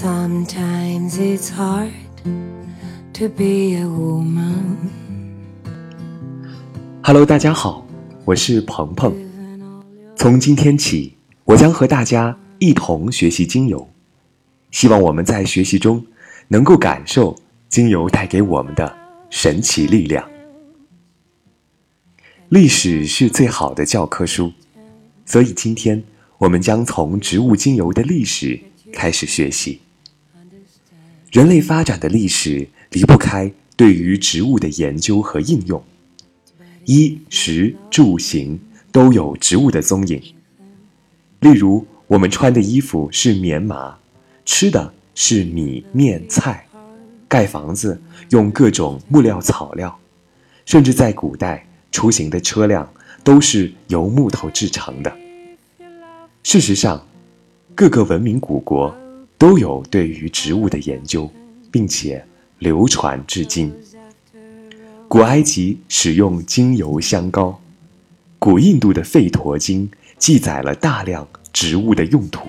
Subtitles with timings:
[0.00, 1.90] Sometimes it's hard
[3.14, 4.76] to be a woman.
[7.02, 7.84] Hello，大家好，
[8.24, 9.12] 我是鹏鹏。
[10.14, 13.90] 从今天起，我将和大家一同学习精油，
[14.70, 16.06] 希望我们在学习中
[16.46, 17.36] 能够感受
[17.68, 18.96] 精油带给我们的
[19.30, 20.24] 神奇力量。
[22.50, 24.52] 历史是最好的教科书，
[25.26, 26.00] 所以今天
[26.38, 28.60] 我们将从植物精油的历史
[28.92, 29.80] 开始学习。
[31.30, 35.82] 人类发展的历史离不开对于植物的研究和应用。
[36.86, 38.58] 衣食住行
[38.90, 40.22] 都有植物的踪影。
[41.40, 43.98] 例如，我们穿的衣服是棉麻，
[44.46, 46.66] 吃的是米面菜，
[47.28, 49.98] 盖房子用各种木料草料，
[50.64, 52.90] 甚至在古代出行的车辆
[53.22, 55.14] 都是由木头制成的。
[56.42, 57.06] 事实上，
[57.74, 58.96] 各个文明古国
[59.38, 61.30] 都有对于植物的研究，
[61.70, 62.22] 并且
[62.58, 63.72] 流传至今。
[65.06, 67.58] 古埃及使用精油香膏，
[68.38, 72.48] 古印度的《吠陀经》记载了大量植物的用途，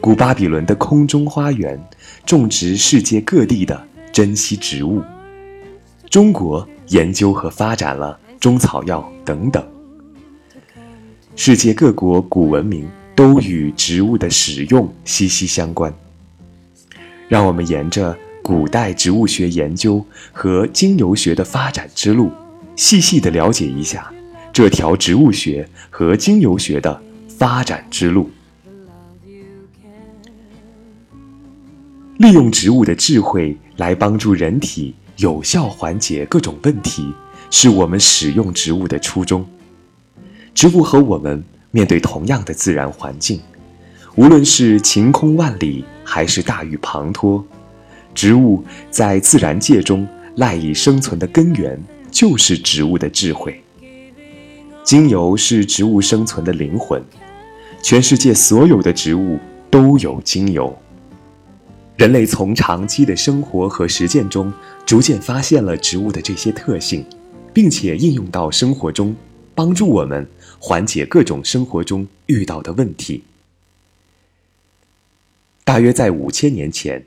[0.00, 1.82] 古巴比伦的空中花园
[2.26, 5.02] 种植世界各地的珍稀植物，
[6.10, 9.66] 中国研究和发展了中草药等等。
[11.36, 12.86] 世界各国古文明
[13.20, 15.92] 都与植物的使用息息相关。
[17.28, 18.16] 让我们沿着。
[18.42, 22.32] 古代植物学研究和精油学的发展之路，
[22.74, 24.10] 细细的了解一下
[24.50, 28.30] 这条植物学和精油学的发展之路。
[32.16, 37.12] 利用植物的智慧来帮助人体有效缓解各种问题，
[37.50, 39.46] 是我们使用植物的初衷。
[40.54, 43.40] 植物和我们面对同样的自然环境，
[44.16, 47.42] 无论是晴空万里，还是大雨滂沱。
[48.12, 51.80] 植物在自然界中赖以生存的根源，
[52.10, 53.62] 就是植物的智慧。
[54.82, 57.00] 精油是植物生存的灵魂，
[57.80, 59.38] 全世界所有的植物
[59.70, 60.76] 都有精油。
[61.96, 64.52] 人类从长期的生活和实践中，
[64.84, 67.04] 逐渐发现了植物的这些特性，
[67.52, 69.14] 并且应用到生活中，
[69.54, 70.26] 帮助我们
[70.60, 73.24] 缓解各种生活中遇到的问题。
[75.64, 77.04] 大约在五千年前。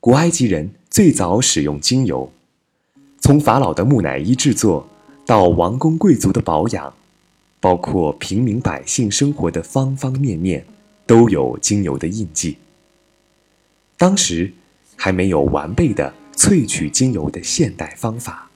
[0.00, 2.30] 古埃及人最早使用精油，
[3.20, 4.86] 从法老的木乃伊制作
[5.24, 6.94] 到王公贵族的保养，
[7.58, 10.66] 包括平民百姓生活的方方面面，
[11.06, 12.58] 都有精油的印记。
[13.96, 14.52] 当时
[14.94, 18.50] 还没有完备的萃取精油的现代方法，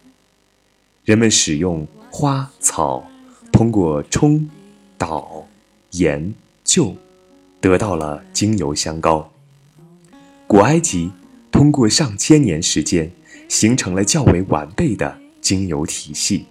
[1.06, 3.10] 人们使用花草，
[3.58, 4.48] 通过冲、
[4.96, 5.44] 捣、
[5.90, 6.32] 研、
[6.62, 6.94] 就，
[7.60, 9.32] 得到了精油香膏。
[10.46, 11.10] 古埃及。
[11.50, 13.10] 通过上千年时间，
[13.48, 16.46] 形成了较为完备的精油体系。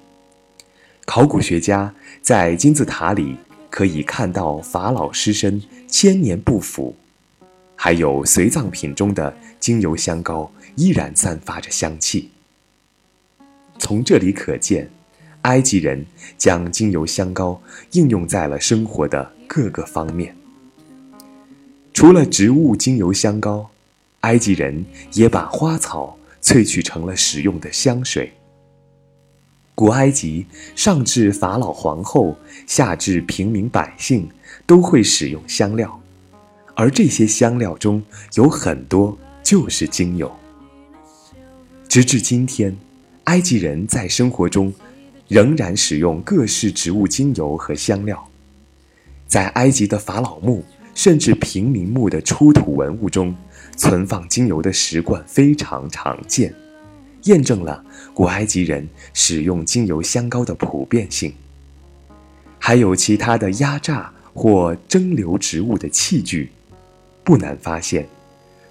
[1.05, 3.37] 考古学家在金字塔里
[3.69, 6.93] 可以看到法老尸身千年不腐，
[7.77, 12.31] 还有随葬品中的精油香膏依然散发着香气。
[13.79, 14.89] 从这里可见，
[15.47, 16.05] 埃及人
[16.37, 17.59] 将精油香膏
[17.91, 20.35] 应用在了生活的各个方面。
[21.93, 23.69] 除了植物精油香膏。
[24.21, 28.33] 埃及人也把花草萃取成了使用的香水。
[29.75, 32.35] 古埃及上至法老皇后，
[32.65, 34.27] 下至平民百姓，
[34.65, 36.01] 都会使用香料，
[36.73, 38.03] 而这些香料中
[38.33, 40.35] 有很多就是精油。
[41.87, 42.75] 直至今天，
[43.25, 44.73] 埃及人在生活中
[45.27, 48.27] 仍然使用各式植物精油和香料。
[49.27, 50.63] 在埃及的法老墓，
[50.95, 53.35] 甚至平民墓的出土文物中。
[53.75, 56.51] 存放精油的习惯非常常见，
[57.25, 61.31] 验证了古埃及人使用精油香膏的普遍性。
[62.57, 66.49] 还有其他的压榨或蒸馏植物的器具，
[67.23, 68.07] 不难发现，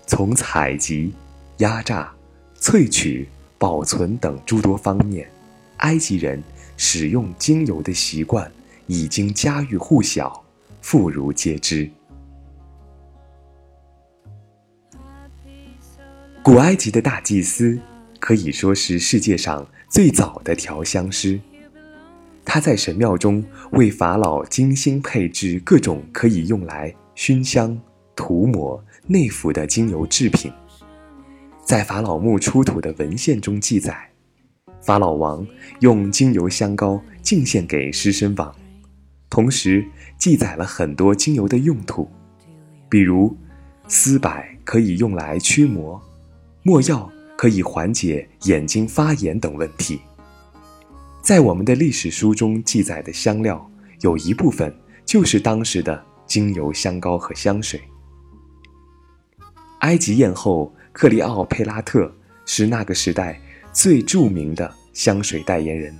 [0.08, 1.12] 从采集、
[1.58, 2.12] 压榨、
[2.60, 3.28] 萃取、
[3.58, 5.30] 保存等诸多方面，
[5.78, 6.42] 埃及人
[6.76, 8.50] 使用精油的习惯
[8.86, 10.44] 已经家喻户晓，
[10.80, 11.90] 妇孺皆知。
[16.42, 17.78] 古埃及的大祭司
[18.20, 21.40] 可以说是世界上最早的调香师。
[22.44, 27.76] 他在神庙中为法老精心配置各种可以用来熏香、
[28.14, 30.52] 涂抹、内服的精油制品。
[31.64, 34.08] 在法老墓出土的文献中记载，
[34.86, 35.44] 法老王
[35.80, 38.54] 用精油香膏敬献给狮身王，
[39.28, 39.84] 同时
[40.16, 42.08] 记载了很多精油的用途，
[42.88, 43.36] 比如
[43.88, 44.30] 丝柏
[44.64, 46.00] 可以用来驱魔，
[46.62, 49.98] 没药可以缓解眼睛发炎等问题。
[51.20, 53.68] 在我们的历史书中记载的香料，
[54.02, 54.72] 有一部分
[55.04, 57.80] 就是当时的精油香膏和香水。
[59.80, 63.40] 埃及艳后克利奥佩拉特是那个时代
[63.76, 65.94] 最著名的香水代言人。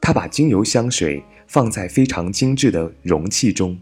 [0.00, 3.76] 他把精油香水放在非常精致的容器中，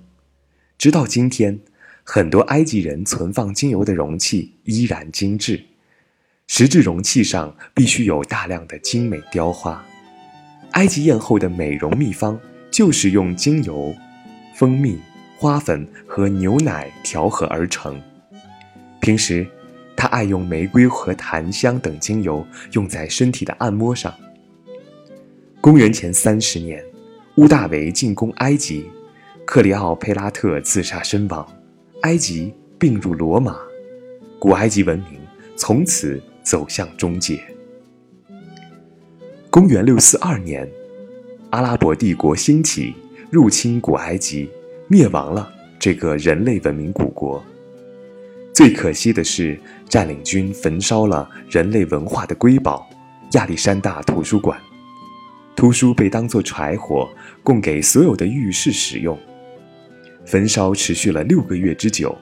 [0.79, 1.61] 直到今天，
[2.03, 5.63] 很多埃及人存放精油的容器依然精致，
[6.47, 9.85] 石质容器上必须有大量的精美雕花。
[10.71, 13.95] 埃及艳后的美容秘方就是用精油、
[14.55, 14.99] 蜂蜜、
[15.37, 18.01] 花粉和牛奶调和而成。
[18.99, 19.47] 平时，
[19.99, 24.15] 他爱用玫瑰和檀香等精油用在身体的按摩上。
[25.61, 26.81] 公元前三十年，
[27.35, 28.89] 屋大维进攻埃及，
[29.45, 31.45] 克里奥佩拉特自杀身亡，
[32.03, 33.59] 埃及并入罗马，
[34.39, 35.19] 古埃及文明
[35.57, 37.43] 从此走向终结。
[39.51, 40.71] 公元六四二年，
[41.51, 42.95] 阿拉伯帝国兴起，
[43.33, 44.49] 入侵古埃及，
[44.87, 47.43] 灭亡了这个人类文明古国。
[48.59, 49.57] 最可惜的是，
[49.89, 52.91] 占领军焚烧了人类文化的瑰宝——
[53.35, 54.61] 亚历山大图书馆。
[55.55, 57.09] 图书被当作柴火
[57.45, 59.17] 供给所有的御史使用。
[60.27, 62.19] 焚烧持续了六个月之久，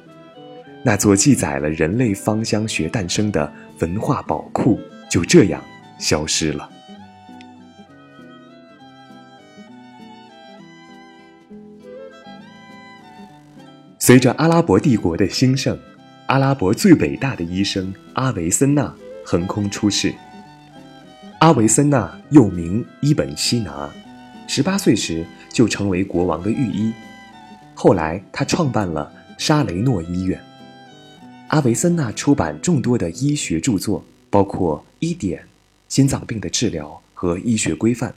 [0.85, 4.79] 那座记载了人类芳香学诞生的文化宝库
[5.11, 5.65] 就这样
[5.99, 6.69] 消失了。
[13.99, 15.79] 随着阿拉伯帝国的兴盛。
[16.27, 18.93] 阿拉伯最伟大的医生阿维森纳
[19.25, 20.13] 横空出世。
[21.39, 23.89] 阿维森纳又名伊本西拿，
[24.49, 26.93] 十八岁时就成为国王的御医。
[27.75, 30.41] 后来他创办了沙雷诺医院。
[31.49, 35.43] 阿维森纳出版众多的医学著作，包括《医典》、
[35.89, 38.13] 心脏病的治疗和医学规范。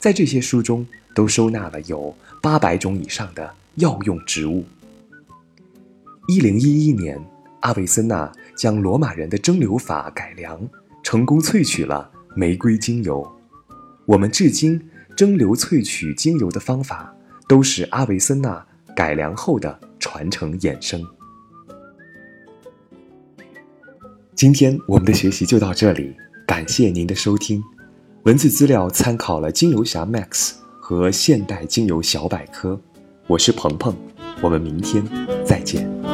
[0.00, 0.84] 在这些书中，
[1.14, 4.64] 都收纳了有八百种以上的药用植物。
[6.28, 7.20] 一零一一年，
[7.60, 10.60] 阿维森纳将罗马人的蒸馏法改良，
[11.02, 13.28] 成功萃取了玫瑰精油。
[14.06, 14.80] 我们至今
[15.16, 17.12] 蒸馏萃取精油的方法，
[17.48, 18.64] 都是阿维森纳
[18.94, 21.04] 改良后的传承衍生。
[24.36, 26.14] 今天我们的学习就到这里，
[26.46, 27.60] 感谢您的收听。
[28.22, 32.80] 文字资料参考了精油侠 Max 和现代精油小百科。
[33.26, 33.96] 我是鹏鹏，
[34.40, 35.04] 我们明天
[35.44, 36.11] 再见。